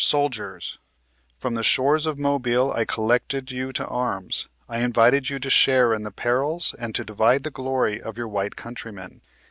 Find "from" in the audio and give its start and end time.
1.37-1.53